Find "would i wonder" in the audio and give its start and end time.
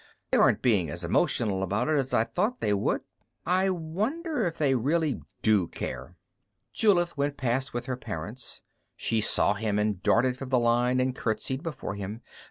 2.73-4.47